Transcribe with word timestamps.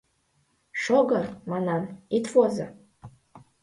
—Шого, 0.81 1.21
манам, 1.49 1.83
ит 2.15 2.25
возо! 2.33 2.67